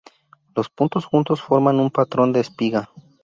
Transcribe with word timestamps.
Los 0.55 0.67
puntos 0.69 1.05
juntos 1.05 1.43
forman 1.43 1.79
un 1.79 1.91
patrón 1.91 2.33
de 2.33 2.39
espiga. 2.39 2.89